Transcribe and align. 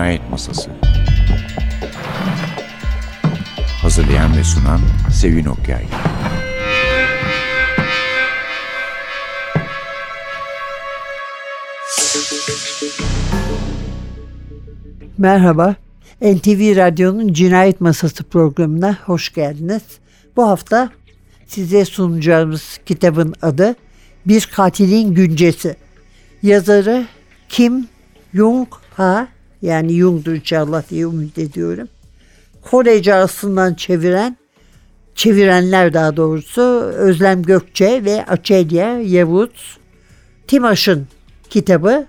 Cinayet 0.00 0.30
Masası 0.30 0.70
Hazırlayan 3.82 4.36
ve 4.36 4.44
sunan 4.44 4.80
Sevin 5.12 5.44
Okyay 5.44 5.84
Merhaba, 15.18 15.74
NTV 16.22 16.76
Radyo'nun 16.76 17.32
Cinayet 17.32 17.80
Masası 17.80 18.24
programına 18.24 18.98
hoş 19.04 19.32
geldiniz. 19.32 19.82
Bu 20.36 20.48
hafta 20.48 20.90
size 21.46 21.84
sunacağımız 21.84 22.80
kitabın 22.86 23.34
adı 23.42 23.74
Bir 24.26 24.48
Katilin 24.56 25.14
Güncesi. 25.14 25.76
Yazarı 26.42 27.06
Kim 27.48 27.88
Jung 28.34 28.68
Ha 28.96 29.28
yani 29.62 29.92
Jung'dur 29.92 30.32
inşallah 30.32 30.90
diye 30.90 31.06
umut 31.06 31.38
ediyorum. 31.38 31.88
Korece 32.62 33.14
aslından 33.14 33.74
çeviren, 33.74 34.36
çevirenler 35.14 35.94
daha 35.94 36.16
doğrusu 36.16 36.62
Özlem 36.96 37.42
Gökçe 37.42 38.04
ve 38.04 38.24
Açelya 38.26 39.00
Yavuz 39.00 39.78
Timaş'ın 40.46 41.06
kitabı. 41.50 42.06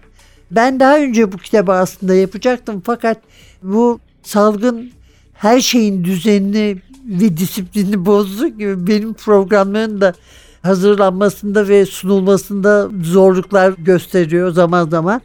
Ben 0.52 0.80
daha 0.80 0.98
önce 0.98 1.32
bu 1.32 1.38
kitabı 1.38 1.72
aslında 1.72 2.16
yapacaktım 2.16 2.82
fakat 2.86 3.18
bu 3.64 4.00
salgın 4.24 4.92
her 5.34 5.62
şeyin 5.62 6.04
düzenini 6.04 6.82
ve 7.06 7.38
disiplini 7.38 8.06
bozdu 8.06 8.48
gibi 8.48 8.88
benim 8.88 9.14
programların 9.14 10.02
da 10.02 10.14
hazırlanmasında 10.62 11.68
ve 11.68 11.86
sunulmasında 11.86 12.90
zorluklar 13.04 13.74
gösteriyor 13.78 14.52
zaman 14.52 14.90
zaman. 14.90 15.22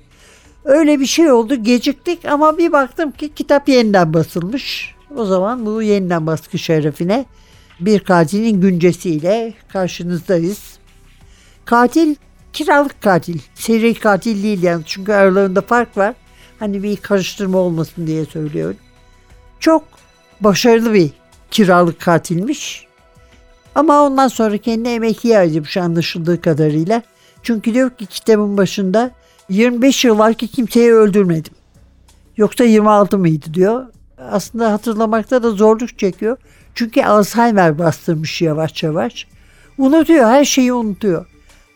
Öyle 0.67 1.01
bir 1.01 1.07
şey 1.07 1.33
oldu 1.33 1.55
geciktik 1.55 2.25
ama 2.25 2.59
bir 2.59 2.73
baktım 2.73 3.11
ki 3.11 3.35
kitap 3.35 3.69
yeniden 3.69 4.15
basılmış. 4.15 4.95
O 5.17 5.25
zaman 5.25 5.67
bu 5.67 5.83
yeniden 5.83 6.27
baskı 6.27 6.59
şerefine 6.59 7.25
bir 7.81 8.01
katilin 8.01 8.61
güncesiyle 8.61 9.55
karşınızdayız. 9.69 10.79
Katil 11.65 12.15
kiralık 12.53 13.03
katil. 13.03 13.39
Seri 13.55 13.95
katil 13.95 14.43
değil 14.43 14.63
yani 14.63 14.83
çünkü 14.87 15.13
aralarında 15.13 15.61
fark 15.61 15.97
var. 15.97 16.15
Hani 16.59 16.83
bir 16.83 16.97
karıştırma 16.97 17.59
olmasın 17.59 18.07
diye 18.07 18.25
söylüyorum. 18.25 18.77
Çok 19.61 19.85
başarılı 20.41 20.95
bir 20.95 21.11
kiralık 21.51 22.01
katilmiş. 22.01 22.87
Ama 23.75 24.03
ondan 24.03 24.29
sonra 24.29 24.59
kendi 24.59 24.89
emekliye 24.89 25.37
harcamış 25.37 25.77
anlaşıldığı 25.77 26.41
kadarıyla. 26.41 27.03
Çünkü 27.43 27.75
diyor 27.75 27.91
ki 27.91 28.07
kitabın 28.07 28.57
başında 28.57 29.11
25 29.49 30.05
yıl 30.05 30.19
var 30.19 30.35
ki 30.35 30.49
kimseyi 30.49 30.93
öldürmedim. 30.93 31.53
Yoksa 32.37 32.65
26 32.65 33.19
mıydı 33.19 33.55
diyor. 33.55 33.87
Aslında 34.19 34.73
hatırlamakta 34.73 35.43
da 35.43 35.51
zorluk 35.51 35.99
çekiyor. 35.99 36.37
Çünkü 36.75 37.03
Alzheimer 37.03 37.79
bastırmış 37.79 38.43
yavaş 38.43 38.83
yavaş. 38.83 39.27
Unutuyor, 39.79 40.27
her 40.27 40.45
şeyi 40.45 40.73
unutuyor. 40.73 41.27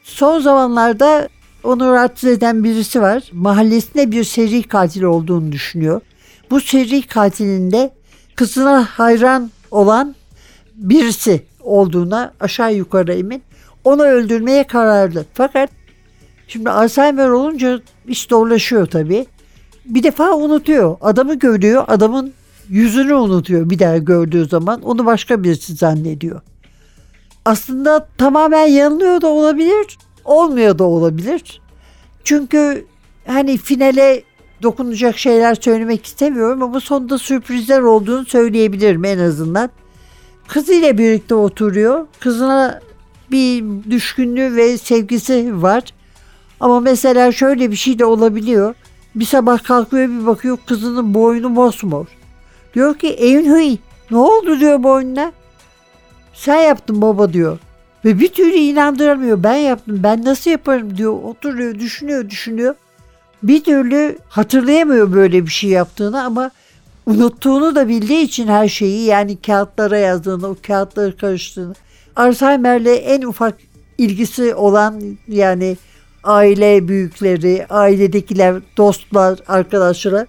Son 0.02 0.40
zamanlarda 0.40 1.28
onu 1.64 1.92
rahatsız 1.92 2.30
eden 2.30 2.64
birisi 2.64 3.02
var. 3.02 3.22
Mahallesinde 3.32 4.10
bir 4.10 4.24
seri 4.24 4.62
katil 4.62 5.02
olduğunu 5.02 5.52
düşünüyor. 5.52 6.00
Bu 6.50 6.60
seri 6.60 7.02
katilin 7.02 7.70
de 7.70 7.90
kızına 8.36 8.84
hayran 8.84 9.50
olan 9.70 10.14
birisi 10.74 11.42
olduğuna 11.60 12.32
aşağı 12.40 12.74
yukarı 12.74 13.14
emin. 13.14 13.42
Onu 13.84 14.02
öldürmeye 14.02 14.64
kararlı. 14.66 15.24
Fakat 15.34 15.70
şimdi 16.50 16.70
Alzheimer 16.70 17.28
olunca 17.28 17.80
iş 18.08 18.22
zorlaşıyor 18.22 18.86
tabii. 18.86 19.26
Bir 19.84 20.02
defa 20.02 20.36
unutuyor. 20.36 20.96
Adamı 21.00 21.34
görüyor. 21.34 21.84
Adamın 21.88 22.32
yüzünü 22.68 23.14
unutuyor 23.14 23.70
bir 23.70 23.78
daha 23.78 23.98
gördüğü 23.98 24.46
zaman. 24.46 24.82
Onu 24.82 25.06
başka 25.06 25.44
birisi 25.44 25.74
zannediyor. 25.74 26.40
Aslında 27.44 28.08
tamamen 28.18 28.66
yanılıyor 28.66 29.20
da 29.20 29.28
olabilir. 29.28 29.98
Olmuyor 30.24 30.78
da 30.78 30.84
olabilir. 30.84 31.60
Çünkü 32.24 32.84
hani 33.26 33.58
finale 33.58 34.22
dokunacak 34.62 35.18
şeyler 35.18 35.54
söylemek 35.54 36.04
istemiyorum 36.04 36.62
ama 36.62 36.80
sonunda 36.80 37.18
sürprizler 37.18 37.80
olduğunu 37.80 38.26
söyleyebilirim 38.26 39.04
en 39.04 39.18
azından. 39.18 39.70
Kızıyla 40.48 40.98
birlikte 40.98 41.34
oturuyor. 41.34 42.06
Kızına 42.20 42.80
bir 43.30 43.64
düşkünlüğü 43.90 44.56
ve 44.56 44.78
sevgisi 44.78 45.62
var. 45.62 45.82
Ama 46.60 46.80
mesela 46.80 47.32
şöyle 47.32 47.70
bir 47.70 47.76
şey 47.76 47.98
de 47.98 48.04
olabiliyor. 48.04 48.74
Bir 49.14 49.24
sabah 49.24 49.62
kalkıyor 49.62 50.08
bir 50.08 50.26
bakıyor 50.26 50.58
kızının 50.66 51.14
boynu 51.14 51.48
mosmor. 51.48 52.06
Diyor 52.74 52.98
ki 52.98 53.08
Eynhui 53.08 53.78
ne 54.10 54.16
oldu 54.16 54.60
diyor 54.60 54.82
boynuna. 54.82 55.32
Sen 56.34 56.60
yaptın 56.60 57.02
baba 57.02 57.32
diyor. 57.32 57.58
Ve 58.04 58.20
bir 58.20 58.28
türlü 58.28 58.54
inandıramıyor. 58.54 59.42
Ben 59.42 59.54
yaptım. 59.54 60.00
Ben 60.02 60.24
nasıl 60.24 60.50
yaparım 60.50 60.96
diyor. 60.96 61.12
Oturuyor, 61.12 61.74
düşünüyor, 61.74 62.30
düşünüyor. 62.30 62.74
Bir 63.42 63.64
türlü 63.64 64.18
hatırlayamıyor 64.28 65.12
böyle 65.12 65.46
bir 65.46 65.50
şey 65.50 65.70
yaptığını 65.70 66.24
ama 66.24 66.50
unuttuğunu 67.06 67.74
da 67.74 67.88
bildiği 67.88 68.22
için 68.22 68.48
her 68.48 68.68
şeyi 68.68 69.04
yani 69.04 69.36
kağıtlara 69.42 69.98
yazdığını, 69.98 70.46
o 70.46 70.56
kağıtları 70.66 71.16
karıştığını. 71.16 71.74
Alzheimer'le 72.16 72.96
en 72.96 73.22
ufak 73.22 73.54
ilgisi 73.98 74.54
olan 74.54 75.02
yani 75.28 75.76
aile 76.24 76.88
büyükleri, 76.88 77.66
ailedekiler, 77.70 78.56
dostlar, 78.76 79.38
arkadaşlara 79.48 80.26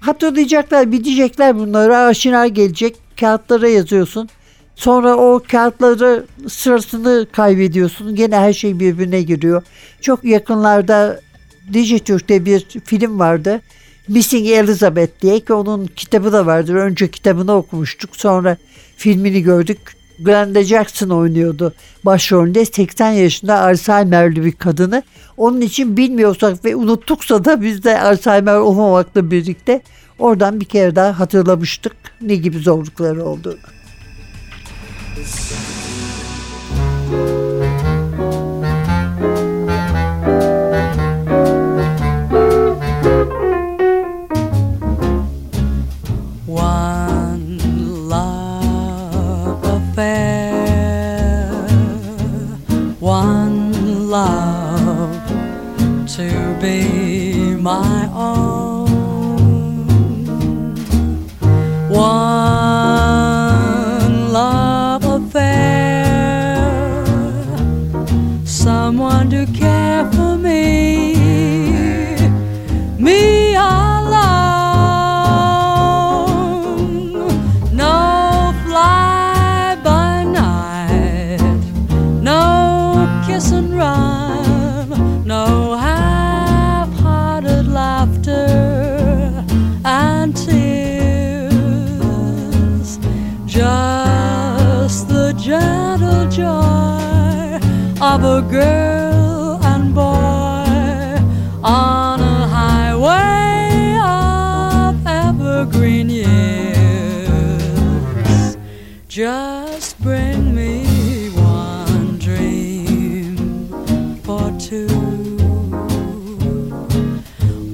hatırlayacaklar, 0.00 0.92
bilecekler 0.92 1.58
bunları. 1.58 1.96
Aşina 1.96 2.46
gelecek, 2.46 2.96
kağıtlara 3.20 3.68
yazıyorsun. 3.68 4.28
Sonra 4.74 5.16
o 5.16 5.42
kağıtları 5.50 6.26
sırasını 6.48 7.26
kaybediyorsun. 7.32 8.14
Gene 8.14 8.36
her 8.36 8.52
şey 8.52 8.80
birbirine 8.80 9.22
giriyor. 9.22 9.62
Çok 10.00 10.24
yakınlarda 10.24 11.20
Dijitürk'te 11.72 12.44
bir 12.44 12.66
film 12.84 13.18
vardı. 13.18 13.60
Missing 14.08 14.48
Elizabeth 14.48 15.22
diye 15.22 15.40
ki 15.40 15.52
onun 15.52 15.86
kitabı 15.86 16.32
da 16.32 16.46
vardır. 16.46 16.74
Önce 16.74 17.10
kitabını 17.10 17.52
okumuştuk. 17.52 18.16
Sonra 18.16 18.56
filmini 18.96 19.42
gördük. 19.42 19.97
Glenda 20.18 20.62
Jackson 20.62 21.10
oynuyordu 21.10 21.74
başrolünde 22.04 22.64
80 22.64 23.10
yaşında 23.10 23.60
Alzheimer'li 23.60 24.44
bir 24.44 24.52
kadını. 24.52 25.02
Onun 25.36 25.60
için 25.60 25.96
bilmiyorsak 25.96 26.64
ve 26.64 26.76
unuttuksa 26.76 27.44
da 27.44 27.62
biz 27.62 27.84
de 27.84 28.00
Alzheimer 28.00 28.56
olmamakla 28.56 29.30
birlikte 29.30 29.82
oradan 30.18 30.60
bir 30.60 30.64
kere 30.64 30.96
daha 30.96 31.20
hatırlamıştık 31.20 31.96
ne 32.20 32.34
gibi 32.34 32.58
zorlukları 32.58 33.24
olduğunu. 33.24 33.56
My 57.68 58.08
own. 58.14 58.88
One 61.90 62.47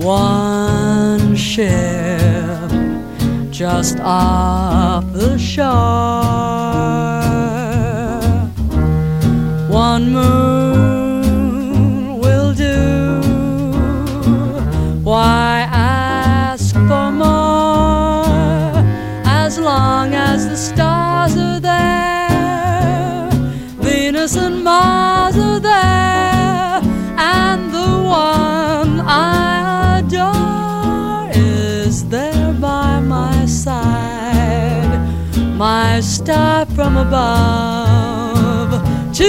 one 0.05 1.35
ship 1.35 2.71
just 3.51 3.99
off 4.01 5.11
the 5.15 5.39
shore. 5.39 5.65
One 9.71 10.13
moon. 10.13 10.34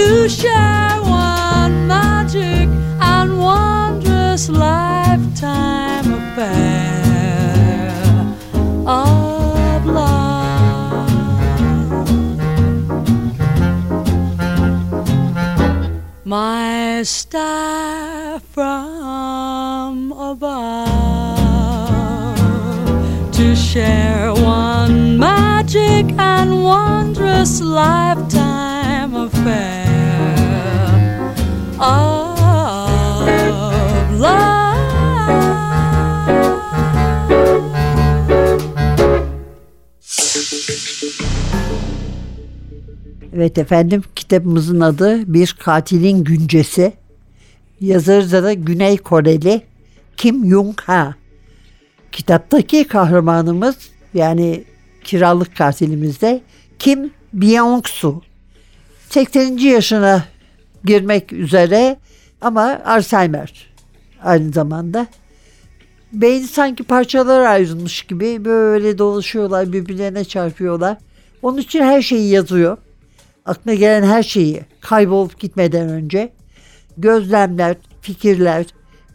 To 0.06 0.28
share 0.28 1.02
one 1.02 1.88
magic 1.88 2.68
and 3.00 3.38
wondrous 3.40 4.48
lifetime 4.48 6.06
affair 6.20 7.90
of 8.86 9.84
love. 9.84 11.10
my 16.24 17.02
star 17.02 18.38
from 18.38 20.12
above 20.12 20.86
to 23.32 23.56
share 23.56 24.32
one 24.34 25.18
magic 25.18 26.04
and 26.18 26.62
wondrous 26.62 27.60
lifetime 27.60 28.65
Evet 43.36 43.58
efendim 43.58 44.02
kitabımızın 44.16 44.80
adı 44.80 45.34
Bir 45.34 45.56
Katilin 45.60 46.24
Güncesi. 46.24 46.92
Yazarı 47.80 48.32
da 48.32 48.52
Güney 48.52 48.98
Koreli 48.98 49.62
Kim 50.16 50.50
Jung 50.50 50.80
Ha. 50.80 51.14
Kitaptaki 52.12 52.84
kahramanımız 52.84 53.76
yani 54.14 54.64
kiralık 55.04 55.56
katilimiz 55.56 56.20
de 56.20 56.40
Kim 56.78 57.10
Byung-su. 57.34 58.22
80. 59.10 59.56
yaşına 59.56 60.24
girmek 60.84 61.32
üzere 61.32 61.96
ama 62.40 62.82
Alzheimer 62.86 63.66
aynı 64.22 64.52
zamanda. 64.52 65.06
Beyni 66.12 66.46
sanki 66.46 66.84
parçalara 66.84 67.48
ayrılmış 67.48 68.02
gibi 68.02 68.44
böyle 68.44 68.98
dolaşıyorlar 68.98 69.72
birbirlerine 69.72 70.24
çarpıyorlar. 70.24 70.96
Onun 71.42 71.58
için 71.58 71.82
her 71.82 72.02
şeyi 72.02 72.30
yazıyor 72.30 72.78
aklına 73.46 73.74
gelen 73.74 74.02
her 74.02 74.22
şeyi 74.22 74.60
kaybolup 74.80 75.40
gitmeden 75.40 75.88
önce 75.88 76.32
gözlemler, 76.98 77.76
fikirler, 78.00 78.66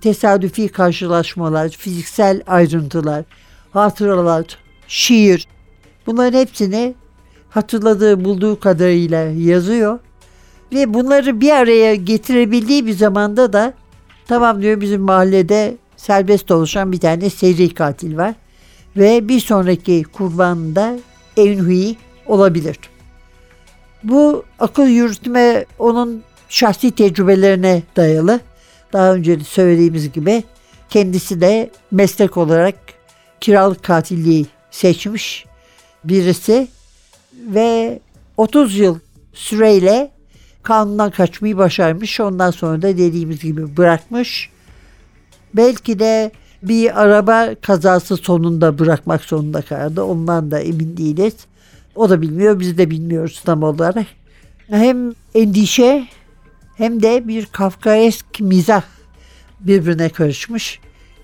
tesadüfi 0.02 0.68
karşılaşmalar, 0.68 1.70
fiziksel 1.70 2.42
ayrıntılar, 2.48 3.26
hatıralar, 3.72 4.46
şiir 4.88 5.48
bunların 6.06 6.40
hepsini 6.40 6.96
hatırladığı 7.50 8.26
bulduğu 8.26 8.60
kadarıyla 8.60 9.20
yazıyor 9.20 10.00
ve 10.74 10.94
bunları 10.94 11.42
bir 11.42 11.52
araya 11.52 11.96
getirebildiği 11.96 12.86
bir 12.86 12.94
zamanda 12.94 13.54
da 13.54 13.74
tamam 14.28 14.62
diyor 14.62 14.82
bizim 14.82 15.02
mahallede 15.02 15.78
serbest 15.98 16.50
dolaşan 16.50 16.92
bir 16.92 17.00
tane 17.00 17.30
seri 17.30 17.74
katil 17.74 18.18
var 18.18 18.34
ve 18.98 19.28
bir 19.28 19.40
sonraki 19.40 20.04
kurban 20.04 20.76
da 20.76 21.00
Eunhui 21.38 21.96
olabilir. 22.26 22.80
Bu 24.04 24.44
akıl 24.60 24.88
yürütme 24.88 25.66
onun 25.80 26.24
şahsi 26.50 26.92
tecrübelerine 26.92 27.84
dayalı. 27.96 28.40
Daha 28.94 29.14
önce 29.14 29.40
de 29.40 29.44
söylediğimiz 29.44 30.12
gibi 30.12 30.44
kendisi 30.90 31.42
de 31.42 31.70
meslek 31.92 32.38
olarak 32.38 32.76
kiralık 33.42 33.84
katilliği 33.84 34.46
seçmiş 34.72 35.46
birisi 36.04 36.68
ve 37.34 38.00
30 38.38 38.78
yıl 38.78 39.00
süreyle 39.34 40.12
kanundan 40.64 41.12
kaçmayı 41.12 41.58
başarmış. 41.58 42.20
Ondan 42.20 42.52
sonra 42.52 42.82
da 42.82 42.98
dediğimiz 42.98 43.42
gibi 43.42 43.78
bırakmış. 43.78 44.50
Belki 45.54 46.00
de 46.00 46.32
bir 46.64 47.02
araba 47.02 47.56
kazası 47.62 48.18
sonunda 48.18 48.80
bırakmak 48.80 49.24
zorunda 49.24 49.62
kaldı. 49.62 50.04
Ondan 50.04 50.52
da 50.52 50.60
emin 50.60 50.98
değiliz. 50.98 51.34
O 51.96 52.10
da 52.10 52.22
bilmiyor, 52.22 52.60
biz 52.60 52.78
de 52.78 52.90
bilmiyoruz 52.90 53.42
tam 53.46 53.64
olarak. 53.64 54.06
Hem 54.68 55.12
endişe 55.36 56.08
hem 56.78 57.04
de 57.04 57.28
bir 57.28 57.46
kafkaesk 57.46 58.26
mizah 58.40 58.84
birbirine 59.60 60.10
karışmış. 60.10 60.80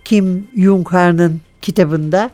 Kim 0.05 0.47
Jung-Han'ın 0.55 1.41
kitabında. 1.61 2.29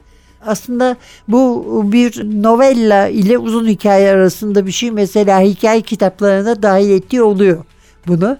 Aslında 0.46 0.98
bu 1.28 1.64
bir 1.92 2.24
novella 2.44 3.08
ile 3.08 3.38
uzun 3.38 3.68
hikaye 3.68 4.12
arasında 4.12 4.66
bir 4.66 4.72
şey. 4.72 4.92
Mesela 4.92 5.42
hikaye 5.42 5.82
kitaplarına 5.82 6.64
dahil 6.64 6.90
ettiği 6.90 7.22
oluyor 7.22 7.66
bunu. 8.08 8.38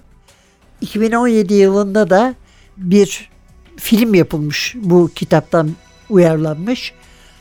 2017 0.82 1.54
yılında 1.54 2.10
da 2.10 2.36
bir 2.78 3.30
film 3.78 4.14
yapılmış 4.14 4.76
bu 4.80 5.10
kitaptan 5.16 5.70
uyarlanmış. 6.10 6.94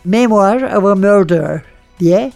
Memoir 0.05 0.63
of 0.63 0.85
a 0.85 0.95
Murderer 0.95 1.63
diye 2.01 2.33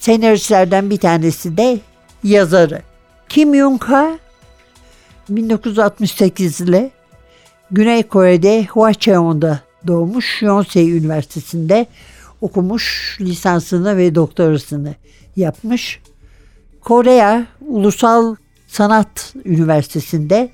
senaristlerden 0.00 0.90
bir 0.90 0.96
tanesi 0.96 1.56
de 1.56 1.80
yazarı. 2.24 2.82
Kim 3.28 3.54
Jong-ha 3.54 4.18
1968 5.28 6.60
ile 6.60 6.90
Güney 7.70 8.02
Kore'de 8.02 8.64
Hwacheon'da 8.64 9.60
doğmuş. 9.86 10.42
Yonsei 10.42 10.90
Üniversitesi'nde 10.90 11.86
okumuş 12.40 13.16
lisansını 13.20 13.96
ve 13.96 14.14
doktorasını 14.14 14.94
yapmış. 15.36 16.00
Korea 16.80 17.46
Ulusal 17.60 18.36
Sanat 18.66 19.34
Üniversitesi'nde 19.44 20.50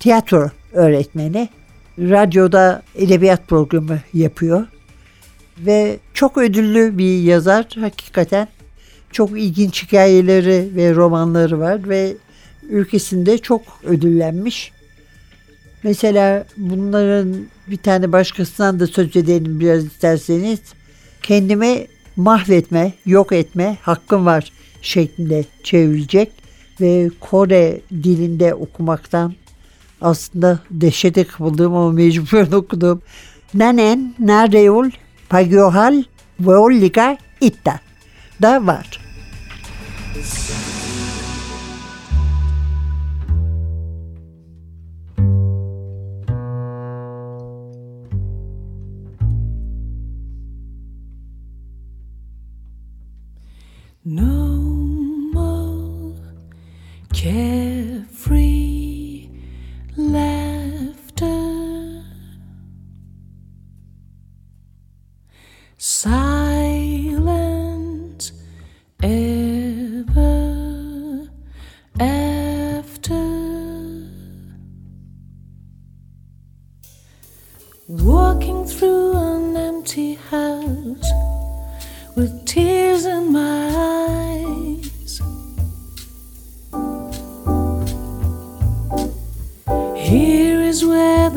tiyatro 0.00 0.50
öğretmeni. 0.72 1.48
Radyoda 1.98 2.82
edebiyat 2.94 3.48
programı 3.48 3.98
yapıyor. 4.14 4.66
Ve 5.58 5.98
çok 6.14 6.38
ödüllü 6.38 6.98
bir 6.98 7.22
yazar 7.22 7.66
hakikaten. 7.80 8.48
Çok 9.12 9.30
ilginç 9.30 9.82
hikayeleri 9.82 10.68
ve 10.76 10.94
romanları 10.94 11.60
var 11.60 11.88
ve 11.88 12.16
ülkesinde 12.68 13.38
çok 13.38 13.62
ödüllenmiş. 13.84 14.72
Mesela 15.82 16.44
bunların 16.56 17.36
bir 17.66 17.76
tane 17.76 18.12
başkasından 18.12 18.80
da 18.80 18.86
söz 18.86 19.16
edelim 19.16 19.60
biraz 19.60 19.84
isterseniz. 19.84 20.60
Kendimi 21.22 21.86
mahvetme, 22.16 22.92
yok 23.06 23.32
etme 23.32 23.78
hakkım 23.82 24.26
var 24.26 24.52
şeklinde 24.82 25.44
çevrilecek 25.62 26.32
ve 26.80 27.10
Kore 27.20 27.80
dilinde 27.90 28.54
okumaktan 28.54 29.34
aslında 30.00 30.58
dehşete 30.70 31.24
kapıldığım 31.24 31.74
ama 31.74 31.92
mecburen 31.92 32.52
okudum. 32.56 33.02
Nanen 33.54 34.14
Nareul 34.18 34.90
Pagyohal 35.28 36.02
Veolliga 36.40 37.18
Itta 37.40 37.80
da 38.42 38.66
var. 38.66 39.01
This 40.14 40.50
is 40.50 40.61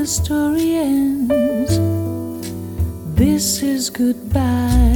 the 0.06 0.12
story 0.12 0.76
ends. 0.76 1.80
This 3.18 3.64
is 3.64 3.90
goodbye. 3.90 4.95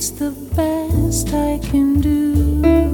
It's 0.00 0.08
the 0.12 0.30
best 0.30 1.28
I 1.34 1.58
can 1.58 2.00
do. 2.00 2.89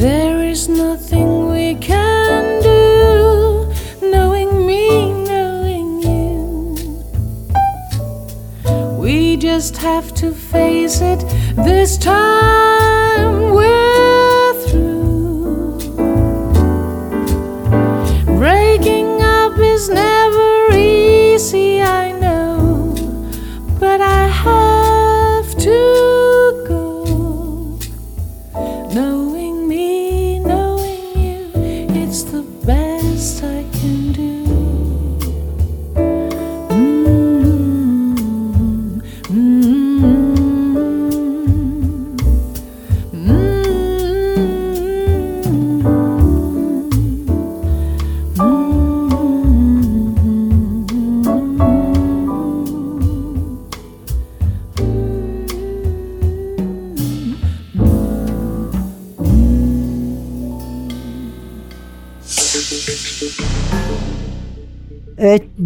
There 0.00 0.42
is 0.42 0.66
nothing 0.66 1.50
we 1.50 1.74
can 1.74 2.62
do, 2.62 3.70
knowing 4.00 4.66
me, 4.66 5.12
knowing 5.24 6.00
you. 6.00 7.04
We 8.98 9.36
just 9.36 9.76
have 9.76 10.14
to 10.14 10.32
face 10.32 11.02
it 11.02 11.20
this 11.54 11.98
time. 11.98 12.29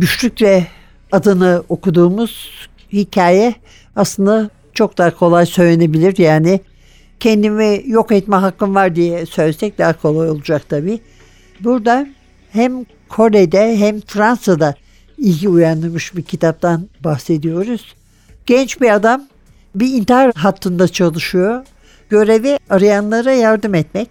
Güçlükle 0.04 0.66
adını 1.12 1.62
okuduğumuz 1.68 2.50
hikaye 2.92 3.54
aslında 3.96 4.50
çok 4.74 4.98
daha 4.98 5.16
kolay 5.16 5.46
söylenebilir. 5.46 6.18
Yani 6.18 6.60
kendimi 7.20 7.82
yok 7.86 8.12
etme 8.12 8.36
hakkım 8.36 8.74
var 8.74 8.96
diye 8.96 9.26
söylesek 9.26 9.78
daha 9.78 9.92
kolay 9.92 10.30
olacak 10.30 10.68
tabii. 10.68 11.00
Burada 11.60 12.06
hem 12.52 12.84
Kore'de 13.08 13.78
hem 13.78 14.00
Fransa'da 14.00 14.74
ilgi 15.18 15.48
uyandırmış 15.48 16.16
bir 16.16 16.22
kitaptan 16.22 16.88
bahsediyoruz. 17.04 17.94
Genç 18.46 18.80
bir 18.80 18.94
adam 18.94 19.22
bir 19.74 19.88
intihar 19.88 20.32
hattında 20.34 20.88
çalışıyor. 20.88 21.64
Görevi 22.08 22.58
arayanlara 22.70 23.32
yardım 23.32 23.74
etmek. 23.74 24.08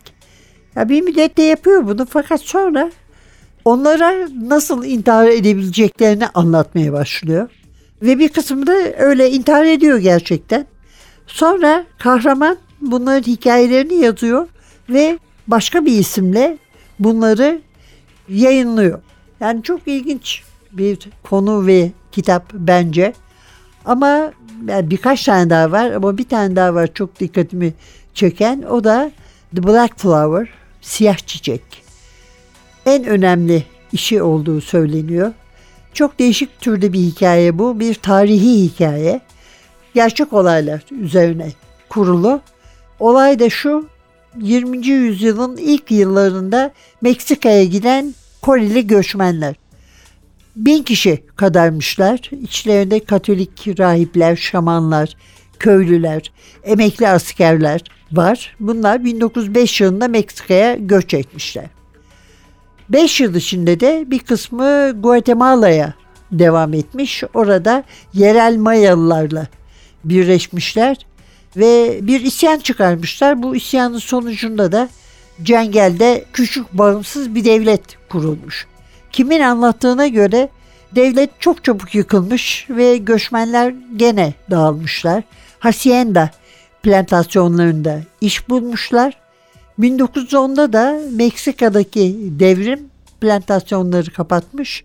Ya 0.76 0.90
bir 0.90 1.02
müddet 1.02 1.38
de 1.38 1.42
yapıyor 1.42 1.88
bunu 1.88 2.06
fakat 2.06 2.42
sonra 2.42 2.92
onlara 3.66 4.30
nasıl 4.42 4.86
intihar 4.86 5.28
edebileceklerini 5.28 6.28
anlatmaya 6.28 6.94
başlıyor. 6.94 7.50
Ve 8.02 8.20
bir 8.20 8.30
kısmı 8.30 8.68
da 8.68 8.74
öyle 8.98 9.32
intihar 9.32 9.66
ediyor 9.66 9.98
gerçekten. 9.98 10.66
Sonra 11.28 11.86
kahraman 11.98 12.58
bunların 12.82 13.32
hikayelerini 13.32 13.94
yazıyor 13.94 14.48
ve 14.90 15.20
başka 15.48 15.86
bir 15.86 15.92
isimle 15.92 16.58
bunları 17.00 17.62
yayınlıyor. 18.30 19.02
Yani 19.40 19.64
çok 19.64 19.88
ilginç 19.88 20.44
bir 20.72 21.00
konu 21.24 21.68
ve 21.68 21.92
kitap 22.12 22.54
bence. 22.54 23.14
Ama 23.86 24.32
yani 24.68 24.90
birkaç 24.90 25.24
tane 25.24 25.50
daha 25.50 25.72
var 25.72 25.92
ama 25.92 26.18
bir 26.18 26.28
tane 26.28 26.56
daha 26.56 26.74
var 26.74 26.90
çok 26.94 27.20
dikkatimi 27.20 27.74
çeken. 28.14 28.62
O 28.62 28.84
da 28.84 29.12
The 29.56 29.64
Black 29.64 30.00
Flower, 30.00 30.50
siyah 30.82 31.18
çiçek. 31.18 31.83
En 32.86 33.04
önemli 33.04 33.64
işi 33.92 34.22
olduğu 34.22 34.62
söyleniyor. 34.62 35.32
Çok 35.94 36.20
değişik 36.20 36.62
türde 36.62 36.94
bir 36.94 37.00
hikaye 37.00 37.60
bu. 37.60 37.80
Bir 37.80 37.94
tarihi 37.94 38.64
hikaye. 38.64 39.22
Gerçek 39.94 40.34
olaylar 40.34 40.84
üzerine 40.92 41.52
kurulu. 41.90 42.42
Olay 43.00 43.40
da 43.40 43.50
şu. 43.50 43.88
20. 44.42 44.88
yüzyılın 44.88 45.58
ilk 45.58 45.92
yıllarında 45.92 46.72
Meksika'ya 47.02 47.64
giden 47.64 48.14
Koreli 48.42 48.88
göçmenler. 48.88 49.56
Bin 50.56 50.84
kişi 50.84 51.24
kadarmışlar. 51.36 52.30
İçlerinde 52.42 53.00
Katolik 53.00 53.80
rahipler, 53.80 54.36
şamanlar, 54.36 55.18
köylüler, 55.60 56.32
emekli 56.64 57.08
askerler 57.08 57.82
var. 58.12 58.56
Bunlar 58.60 59.04
1905 59.04 59.82
yılında 59.82 60.08
Meksika'ya 60.08 60.76
göç 60.76 61.14
etmişler. 61.14 61.66
5 62.90 63.22
yıl 63.22 63.36
içinde 63.36 63.80
de 63.80 64.04
bir 64.08 64.20
kısmı 64.20 65.02
Guatemala'ya 65.02 65.94
devam 66.32 66.74
etmiş. 66.74 67.24
Orada 67.34 67.84
yerel 68.14 68.58
Mayalılarla 68.58 69.48
birleşmişler 70.04 70.98
ve 71.58 72.00
bir 72.02 72.22
isyan 72.22 72.60
çıkarmışlar. 72.60 73.44
Bu 73.44 73.56
isyanın 73.56 73.98
sonucunda 73.98 74.72
da 74.72 74.90
Cengel'de 75.44 76.26
küçük 76.34 76.74
bağımsız 76.74 77.36
bir 77.36 77.46
devlet 77.46 77.82
kurulmuş. 78.10 78.68
Kimin 79.12 79.42
anlattığına 79.42 80.08
göre 80.08 80.50
devlet 80.96 81.30
çok 81.40 81.64
çabuk 81.64 81.96
yıkılmış 81.96 82.68
ve 82.70 82.98
göçmenler 82.98 83.74
gene 83.96 84.34
dağılmışlar. 84.52 85.24
Hacienda 85.60 86.30
plantasyonlarında 86.84 88.00
iş 88.22 88.50
bulmuşlar. 88.50 89.23
1910'da 89.80 90.74
da 90.74 91.02
Meksika'daki 91.12 92.16
devrim 92.40 92.80
plantasyonları 93.22 94.12
kapatmış. 94.12 94.84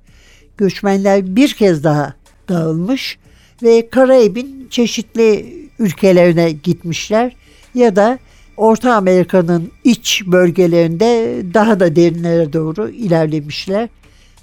Göçmenler 0.56 1.36
bir 1.36 1.52
kez 1.52 1.84
daha 1.84 2.14
dağılmış 2.48 3.18
ve 3.62 3.90
Karayip'in 3.90 4.68
çeşitli 4.70 5.54
ülkelerine 5.78 6.50
gitmişler 6.52 7.36
ya 7.74 7.96
da 7.96 8.18
Orta 8.56 8.94
Amerika'nın 8.94 9.70
iç 9.84 10.22
bölgelerinde 10.26 11.42
daha 11.54 11.80
da 11.80 11.96
derinlere 11.96 12.52
doğru 12.52 12.88
ilerlemişler. 12.88 13.88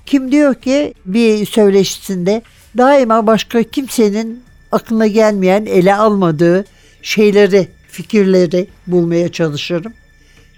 Kim 0.05 0.31
diyor 0.31 0.55
ki 0.55 0.93
bir 1.05 1.45
söyleşisinde 1.45 2.41
daima 2.77 3.27
başka 3.27 3.63
kimsenin 3.63 4.43
aklına 4.71 5.07
gelmeyen, 5.07 5.65
ele 5.65 5.95
almadığı 5.95 6.65
şeyleri, 7.01 7.67
fikirleri 7.87 8.67
bulmaya 8.87 9.31
çalışırım. 9.31 9.93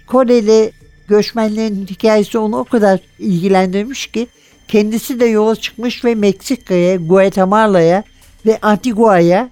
Koreli 0.08 0.72
göçmenlerin 1.08 1.86
hikayesi 1.86 2.38
onu 2.38 2.58
o 2.58 2.64
kadar 2.64 3.00
ilgilendirmiş 3.18 4.06
ki 4.06 4.26
kendisi 4.68 5.20
de 5.20 5.24
yola 5.24 5.56
çıkmış 5.56 6.04
ve 6.04 6.14
Meksika'ya, 6.14 6.96
Guatemala'ya 6.96 8.04
ve 8.46 8.58
Antigua'ya 8.62 9.50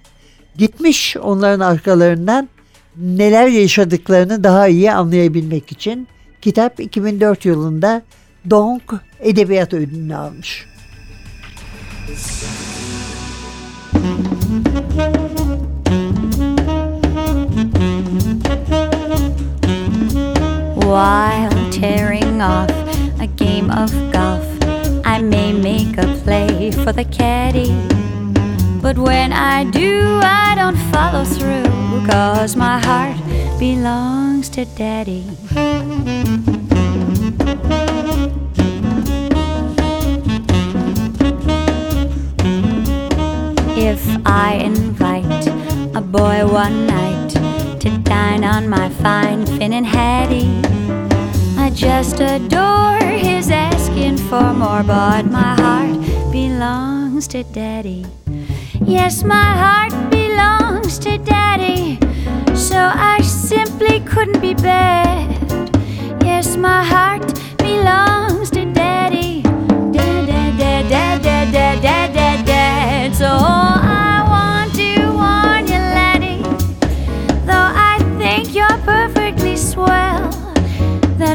gitmiş 0.57 1.17
onların 1.17 1.61
arkalarından 1.61 2.49
neler 2.97 3.47
yaşadıklarını 3.47 4.45
daha 4.45 4.69
iyi 4.69 4.93
anlayabilmek 4.93 5.73
için 5.73 6.09
kitap 6.43 6.81
2004 6.81 7.45
yılında 7.45 8.03
Donk 8.51 8.83
Edebiyat 9.21 9.75
Ödülünü 9.75 10.17
almış. 10.17 10.67
While 20.87 21.51
tearing 21.73 22.41
off 22.41 22.71
a 23.21 23.27
game 23.27 23.71
of 23.71 23.91
golf, 24.13 24.47
I 25.05 25.21
may 25.21 25.53
make 25.53 25.99
a 25.99 26.07
play 26.23 26.71
for 26.71 26.93
the 26.93 27.05
caddy. 27.05 27.73
But 28.81 28.97
when 28.97 29.33
I 29.33 29.65
do, 29.65 30.21
I 30.23 30.55
don't 30.55 30.79
follow 30.93 31.25
through, 31.25 32.07
cause 32.07 32.55
my 32.55 32.79
heart 32.79 33.17
belongs 33.59 34.49
to 34.51 34.65
daddy. 34.65 35.25
If 43.77 44.01
I 44.25 44.61
invite 44.63 45.47
a 45.97 46.01
boy 46.01 46.47
one 46.47 46.87
night 46.87 47.16
on 48.47 48.69
my 48.69 48.89
fine 48.89 49.45
Finn 49.45 49.73
and 49.73 49.87
Hattie, 49.87 50.61
I 51.59 51.71
just 51.71 52.21
adore 52.21 53.01
his 53.01 53.51
asking 53.51 54.19
for 54.19 54.53
more, 54.55 54.83
but 54.83 55.27
my 55.27 55.55
heart 55.61 56.01
belongs 56.31 57.27
to 57.29 57.43
daddy. 57.43 58.07
Yes, 58.85 59.25
my 59.25 59.51
heart 59.63 60.11
belongs 60.11 60.99
to 61.01 61.19
daddy, 61.19 61.99
so 62.55 62.79
I 62.79 63.21
simply 63.23 64.01
couldn't 64.01 64.41
be 64.41 64.55
bad. 64.55 65.77
Yes, 66.23 66.57
my 66.57 66.85
heart 66.85 67.36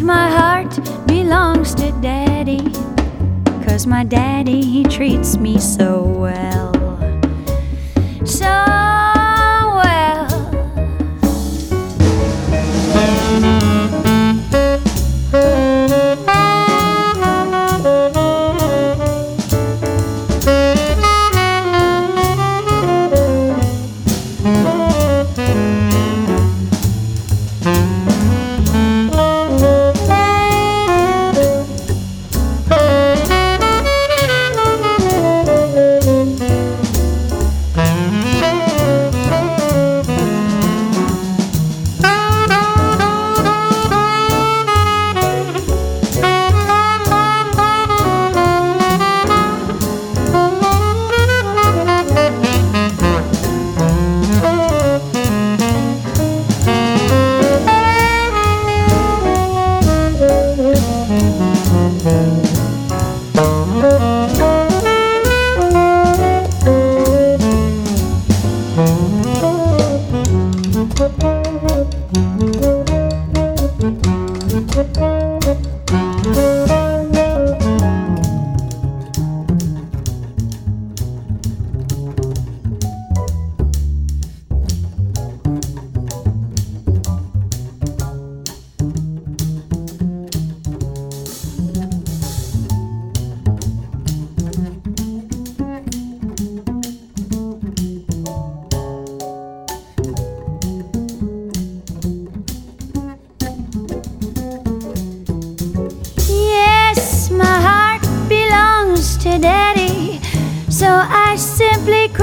my 0.01 0.29
heart 0.29 0.75
belongs 1.07 1.75
to 1.75 1.91
daddy. 2.01 2.61
Cause 3.65 3.85
my 3.85 4.03
daddy, 4.03 4.61
he 4.61 4.83
treats 4.83 5.37
me 5.37 5.59
so 5.59 6.03
well. 6.03 6.80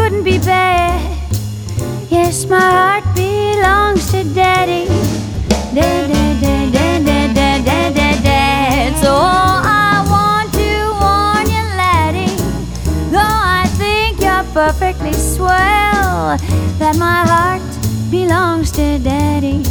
Couldn't 0.08 0.24
be 0.24 0.38
bad. 0.38 1.02
Yes, 2.08 2.46
my 2.46 2.58
heart 2.58 3.04
belongs 3.14 4.10
to 4.10 4.24
Daddy. 4.32 4.86
Dad, 5.74 6.08
dad, 6.08 6.40
dad, 6.40 6.72
dad, 6.72 7.34
dad, 7.34 7.94
dad, 7.94 8.22
dad. 8.22 8.96
So 9.02 9.12
I 9.14 10.00
want 10.08 10.50
to 10.54 10.70
warn 11.02 11.46
you, 11.54 11.64
laddie, 11.76 12.34
though 13.10 13.20
I 13.20 13.66
think 13.76 14.18
you're 14.22 14.44
perfectly 14.54 15.12
swell, 15.12 16.38
that 16.78 16.96
my 16.96 17.26
heart 17.26 18.10
belongs 18.10 18.72
to 18.72 18.98
Daddy. 19.00 19.62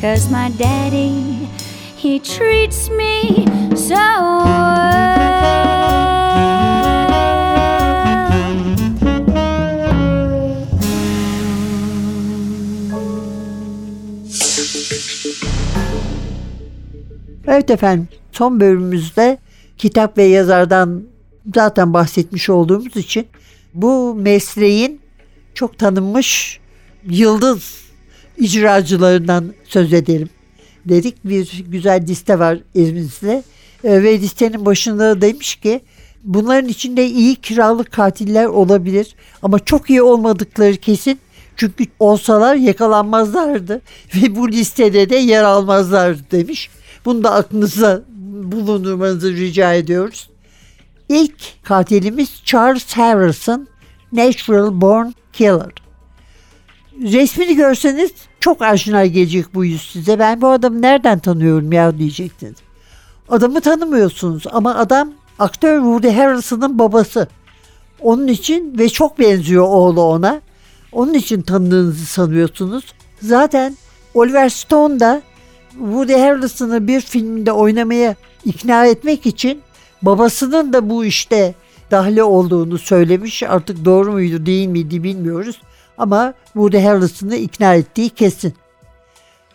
Cause 0.00 0.28
my 0.32 0.50
daddy, 0.50 1.48
he 1.94 2.18
treats 2.18 2.90
me 2.90 3.46
so 3.76 3.94
well. 3.94 5.79
Evet 17.60 17.70
efendim 17.70 18.08
son 18.32 18.60
bölümümüzde 18.60 19.38
kitap 19.78 20.18
ve 20.18 20.22
yazardan 20.22 21.02
zaten 21.54 21.92
bahsetmiş 21.92 22.50
olduğumuz 22.50 22.96
için 22.96 23.26
bu 23.74 24.14
mesleğin 24.14 25.00
çok 25.54 25.78
tanınmış 25.78 26.60
yıldız 27.04 27.80
icracılarından 28.38 29.54
söz 29.64 29.92
edelim 29.92 30.28
dedik. 30.84 31.24
Bir 31.24 31.64
güzel 31.68 32.06
liste 32.06 32.38
var 32.38 32.58
elimizde 32.74 33.42
Ee, 33.84 34.02
ve 34.02 34.20
listenin 34.20 34.66
başında 34.66 35.20
demiş 35.20 35.56
ki 35.56 35.80
bunların 36.24 36.68
içinde 36.68 37.06
iyi 37.06 37.36
kiralık 37.36 37.92
katiller 37.92 38.46
olabilir 38.46 39.14
ama 39.42 39.58
çok 39.58 39.90
iyi 39.90 40.02
olmadıkları 40.02 40.76
kesin. 40.76 41.20
Çünkü 41.56 41.86
olsalar 41.98 42.54
yakalanmazlardı 42.54 43.80
ve 44.14 44.36
bu 44.36 44.48
listede 44.48 45.10
de 45.10 45.16
yer 45.16 45.44
almazlardı 45.44 46.22
demiş. 46.30 46.70
Bunu 47.04 47.24
da 47.24 47.32
aklınıza 47.32 48.02
bulundurmanızı 48.42 49.32
rica 49.32 49.74
ediyoruz. 49.74 50.30
İlk 51.08 51.64
katilimiz 51.64 52.42
Charles 52.44 52.92
Harrison, 52.92 53.68
Natural 54.12 54.80
Born 54.80 55.06
Killer. 55.32 55.72
Resmini 57.02 57.56
görseniz 57.56 58.10
çok 58.40 58.62
aşina 58.62 59.06
gelecek 59.06 59.54
bu 59.54 59.64
yüz 59.64 59.82
size. 59.82 60.18
Ben 60.18 60.40
bu 60.40 60.48
adamı 60.48 60.82
nereden 60.82 61.18
tanıyorum 61.18 61.72
ya 61.72 61.98
diyeceksiniz. 61.98 62.56
Adamı 63.28 63.60
tanımıyorsunuz 63.60 64.44
ama 64.52 64.74
adam 64.74 65.12
aktör 65.38 65.76
Woody 65.80 66.08
Harrelson'ın 66.08 66.78
babası. 66.78 67.28
Onun 68.00 68.28
için 68.28 68.78
ve 68.78 68.88
çok 68.88 69.18
benziyor 69.18 69.64
oğlu 69.64 70.02
ona. 70.02 70.40
Onun 70.92 71.14
için 71.14 71.42
tanıdığınızı 71.42 72.06
sanıyorsunuz. 72.06 72.84
Zaten 73.22 73.76
Oliver 74.14 74.48
Stone 74.48 75.00
da 75.00 75.22
Woody 75.78 76.12
Harrelson'ı 76.12 76.86
bir 76.88 77.00
filmde 77.00 77.52
oynamaya 77.52 78.14
ikna 78.44 78.86
etmek 78.86 79.26
için 79.26 79.62
babasının 80.02 80.72
da 80.72 80.90
bu 80.90 81.04
işte 81.04 81.54
dahli 81.90 82.22
olduğunu 82.22 82.78
söylemiş. 82.78 83.42
Artık 83.42 83.84
doğru 83.84 84.12
muydu 84.12 84.46
değil 84.46 84.68
miydi 84.68 85.02
bilmiyoruz. 85.02 85.60
Ama 85.98 86.34
Woody 86.44 86.78
Harrelson'ı 86.78 87.36
ikna 87.36 87.74
ettiği 87.74 88.10
kesin. 88.10 88.54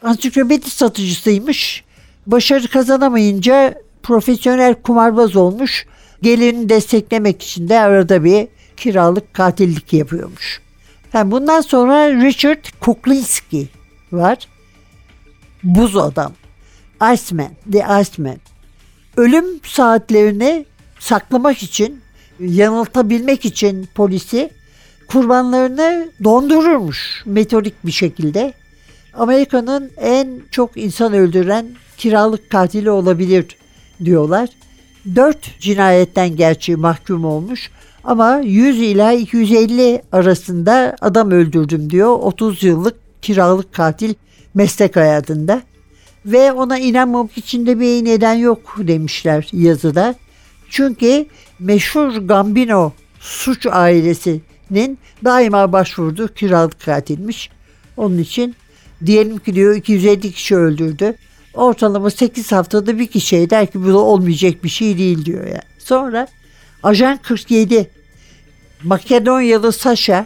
Ansiklopedi 0.03 0.69
satıcısıymış. 0.69 1.83
Başarı 2.27 2.67
kazanamayınca 2.67 3.75
profesyonel 4.03 4.73
kumarbaz 4.73 5.35
olmuş. 5.35 5.85
Gelirini 6.21 6.69
desteklemek 6.69 7.43
için 7.43 7.69
de 7.69 7.79
arada 7.79 8.23
bir 8.23 8.47
kiralık 8.77 9.33
katillik 9.33 9.93
yapıyormuş. 9.93 10.61
Yani 11.13 11.31
bundan 11.31 11.61
sonra 11.61 12.09
Richard 12.09 12.65
Kuklinski 12.79 13.67
var. 14.11 14.47
Buz 15.65 15.97
adam. 15.97 16.33
Iceman, 17.13 17.49
The 17.71 17.85
Iceman. 18.01 18.37
Ölüm 19.17 19.45
saatlerini 19.63 20.65
saklamak 20.99 21.63
için, 21.63 22.01
yanıltabilmek 22.39 23.45
için 23.45 23.87
polisi 23.95 24.49
kurbanlarını 25.07 26.09
dondururmuş 26.23 27.23
metodik 27.25 27.85
bir 27.85 27.91
şekilde. 27.91 28.53
Amerika'nın 29.13 29.91
en 29.97 30.41
çok 30.51 30.77
insan 30.77 31.13
öldüren 31.13 31.67
kiralık 31.97 32.49
katili 32.49 32.89
olabilir 32.89 33.45
diyorlar. 34.05 34.49
Dört 35.15 35.59
cinayetten 35.59 36.35
gerçi 36.35 36.75
mahkum 36.75 37.25
olmuş 37.25 37.71
ama 38.03 38.37
100 38.37 38.81
ila 38.81 39.11
250 39.11 40.01
arasında 40.11 40.95
adam 41.01 41.31
öldürdüm 41.31 41.89
diyor. 41.89 42.19
30 42.19 42.63
yıllık 42.63 42.95
kiralık 43.21 43.73
katil 43.73 44.13
meslek 44.55 44.95
hayatında. 44.95 45.61
Ve 46.25 46.51
ona 46.51 46.79
inanmamak 46.79 47.37
için 47.37 47.65
de 47.65 47.79
bir 47.79 48.05
neden 48.05 48.33
yok 48.33 48.75
demişler 48.77 49.49
yazıda. 49.53 50.15
Çünkü 50.69 51.25
meşhur 51.59 52.15
Gambino 52.17 52.93
suç 53.19 53.65
ailesinin 53.71 54.99
daima 55.23 55.71
başvurduğu 55.71 56.27
kiralık 56.27 56.85
katilmiş. 56.85 57.49
Onun 57.97 58.17
için 58.17 58.55
diyelim 59.05 59.37
ki 59.37 59.55
diyor 59.55 59.75
250 59.75 60.31
kişi 60.31 60.55
öldürdü. 60.55 61.15
Ortalama 61.53 62.09
8 62.09 62.51
haftada 62.51 62.99
bir 62.99 63.07
kişiye 63.07 63.49
der 63.49 63.67
ki 63.67 63.83
bu 63.83 63.87
da 63.87 63.97
olmayacak 63.97 64.63
bir 64.63 64.69
şey 64.69 64.97
değil 64.97 65.25
diyor 65.25 65.47
yani. 65.47 65.61
Sonra 65.79 66.27
Ajan 66.83 67.17
47 67.17 67.89
Makedonyalı 68.83 69.71
Sasha 69.71 70.25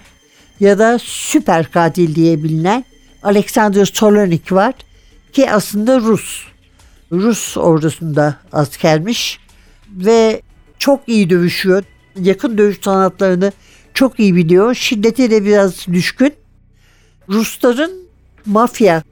ya 0.60 0.80
da 0.80 1.00
süper 1.02 1.72
katil 1.72 2.16
diye 2.16 2.44
bilinen 2.44 2.86
Alexander 3.24 3.86
Solonik 3.86 4.52
var 4.52 4.74
ki 5.34 5.52
aslında 5.52 6.00
Rus. 6.00 6.44
Rus 7.12 7.58
ordusunda 7.58 8.36
askermiş 8.52 9.40
ve 9.90 10.42
çok 10.80 11.10
iyi 11.10 11.30
dövüşüyor. 11.30 11.84
Yakın 12.20 12.58
dövüş 12.58 12.78
sanatlarını 12.82 13.52
çok 13.94 14.20
iyi 14.20 14.36
biliyor. 14.36 14.76
Şiddete 14.76 15.32
de 15.32 15.46
biraz 15.46 15.88
düşkün. 15.88 16.34
Rusların 17.30 17.92
mafya 18.46 19.04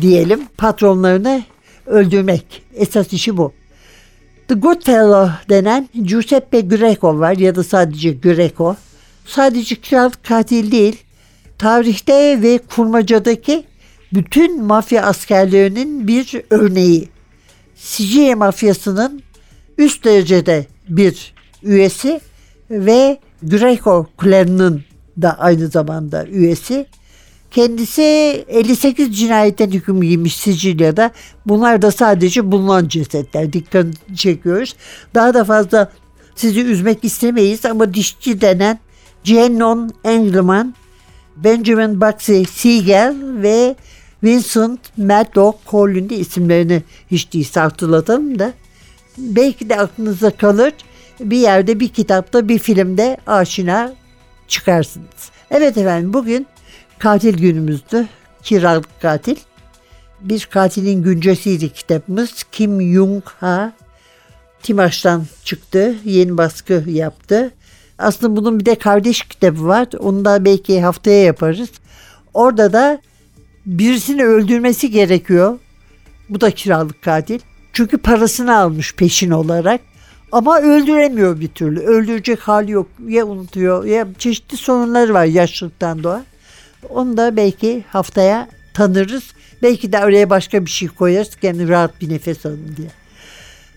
diyelim 0.00 0.40
patronlarını 0.56 1.42
öldürmek. 1.86 2.62
Esas 2.74 3.12
işi 3.12 3.36
bu. 3.36 3.52
The 4.48 4.54
Goodfellow 4.54 5.32
denen 5.48 5.88
Giuseppe 6.02 6.60
Greco 6.60 7.18
var 7.18 7.36
ya 7.36 7.54
da 7.54 7.64
sadece 7.64 8.12
Greco. 8.12 8.76
Sadece 9.26 9.74
kiralık 9.74 10.24
katil 10.24 10.72
değil, 10.72 10.96
tarihte 11.62 12.42
ve 12.42 12.58
kurmacadaki 12.58 13.64
bütün 14.14 14.62
mafya 14.62 15.02
askerlerinin 15.02 16.08
bir 16.08 16.42
örneği. 16.50 17.08
Sicilya 17.74 18.36
mafyasının 18.36 19.22
üst 19.78 20.04
derecede 20.04 20.66
bir 20.88 21.34
üyesi 21.62 22.20
ve 22.70 23.18
Greco 23.42 24.06
klanının 24.18 24.82
da 25.22 25.38
aynı 25.38 25.68
zamanda 25.68 26.26
üyesi. 26.26 26.86
Kendisi 27.50 28.02
58 28.48 29.18
cinayetten 29.18 29.70
hüküm 29.70 30.00
giymiş 30.00 30.36
Sicilya'da. 30.36 31.10
Bunlar 31.46 31.82
da 31.82 31.90
sadece 31.90 32.52
bulunan 32.52 32.88
cesetler. 32.88 33.52
Dikkat 33.52 33.86
çekiyoruz. 34.14 34.76
Daha 35.14 35.34
da 35.34 35.44
fazla 35.44 35.92
sizi 36.34 36.60
üzmek 36.60 37.04
istemeyiz 37.04 37.66
ama 37.66 37.94
dişçi 37.94 38.40
denen 38.40 38.78
Jenon 39.24 39.90
Engelman, 40.04 40.74
Benjamin 41.36 42.00
Bugsy 42.00 42.42
Siegel 42.44 43.16
ve 43.42 43.76
Vincent 44.24 44.98
Maddox 44.98 45.54
Collins 45.66 46.12
isimlerini 46.12 46.82
hiç 47.10 47.32
değilse 47.32 47.60
hatırlatalım 47.60 48.38
da 48.38 48.52
belki 49.18 49.68
de 49.68 49.76
aklınıza 49.76 50.30
kalır 50.30 50.72
bir 51.20 51.38
yerde 51.38 51.80
bir 51.80 51.88
kitapta 51.88 52.48
bir 52.48 52.58
filmde 52.58 53.16
aşina 53.26 53.92
çıkarsınız. 54.48 55.30
Evet 55.50 55.76
efendim 55.76 56.12
bugün 56.12 56.46
katil 56.98 57.38
günümüzdü. 57.38 58.06
Kiralık 58.42 59.00
katil. 59.00 59.36
Bir 60.20 60.48
katilin 60.50 61.02
güncesiydi 61.02 61.72
kitabımız. 61.72 62.44
Kim 62.52 62.94
Jung 62.94 63.24
Ha. 63.24 63.72
Timaş'tan 64.62 65.26
çıktı. 65.44 65.94
Yeni 66.04 66.36
baskı 66.36 66.84
yaptı. 66.86 67.50
Aslında 68.02 68.36
bunun 68.36 68.60
bir 68.60 68.66
de 68.66 68.74
kardeş 68.74 69.22
kitabı 69.22 69.66
var. 69.66 69.88
Onu 69.98 70.24
da 70.24 70.44
belki 70.44 70.80
haftaya 70.80 71.22
yaparız. 71.22 71.70
Orada 72.34 72.72
da 72.72 73.00
birisini 73.66 74.24
öldürmesi 74.24 74.90
gerekiyor. 74.90 75.58
Bu 76.28 76.40
da 76.40 76.50
kiralık 76.50 77.02
katil. 77.02 77.40
Çünkü 77.72 77.98
parasını 77.98 78.56
almış 78.56 78.94
peşin 78.94 79.30
olarak. 79.30 79.80
Ama 80.32 80.60
öldüremiyor 80.60 81.40
bir 81.40 81.48
türlü. 81.48 81.80
Öldürecek 81.80 82.40
hali 82.40 82.70
yok. 82.70 82.88
Ya 83.06 83.26
unutuyor 83.26 83.84
ya 83.84 84.06
çeşitli 84.18 84.56
sorunları 84.56 85.14
var 85.14 85.24
yaşlılıktan 85.24 86.02
doğa. 86.02 86.22
Onu 86.88 87.16
da 87.16 87.36
belki 87.36 87.84
haftaya 87.88 88.48
tanırız. 88.74 89.24
Belki 89.62 89.92
de 89.92 89.98
araya 89.98 90.30
başka 90.30 90.64
bir 90.64 90.70
şey 90.70 90.88
koyarız. 90.88 91.36
Kendi 91.36 91.68
rahat 91.68 92.00
bir 92.00 92.08
nefes 92.08 92.46
alın 92.46 92.74
diye. 92.76 92.88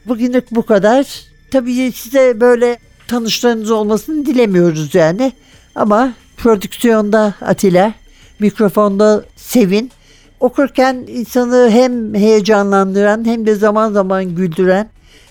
Bugünlük 0.05 0.51
bu 0.51 0.65
kadar. 0.65 1.21
Tabii 1.51 1.91
size 1.91 2.41
böyle 2.41 2.77
tanışlarınız 3.07 3.71
olmasını 3.71 4.25
dilemiyoruz 4.25 4.95
yani. 4.95 5.31
Ama 5.75 6.13
prodüksiyonda 6.37 7.33
Atilla, 7.41 7.93
mikrofonda 8.39 9.25
Sevin. 9.35 9.91
Okurken 10.39 10.95
insanı 11.07 11.69
hem 11.71 12.15
heyecanlandıran 12.15 13.25
hem 13.25 13.45
de 13.45 13.55
zaman 13.55 13.91
zaman 13.91 14.35
güldüren 14.35 14.89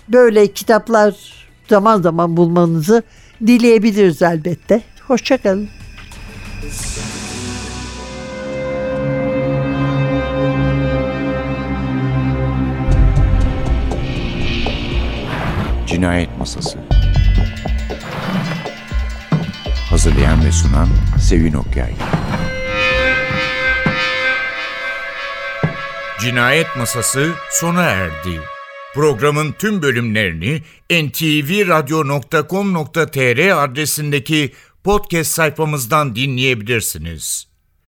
böyle 0.08 0.52
kitaplar 0.52 1.14
zaman 1.68 2.02
zaman 2.02 2.37
bulmanızı 2.37 3.02
dileyebiliriz 3.46 4.22
elbette. 4.22 4.82
Hoşçakalın. 5.06 5.68
Cinayet 15.87 16.38
Masası 16.38 16.78
Hazırlayan 19.90 20.44
ve 20.44 20.53
sunan 20.53 20.88
Sevin 21.20 21.53
Okyay 21.53 21.92
Cinayet 26.20 26.77
Masası 26.77 27.33
sona 27.51 27.83
erdi. 27.83 28.40
Programın 28.94 29.53
tüm 29.53 29.83
bölümlerini 29.83 30.62
ntvradio.com.tr 30.90 33.64
adresindeki 33.64 34.53
podcast 34.85 35.31
sayfamızdan 35.31 36.16
dinleyebilirsiniz. 36.16 37.53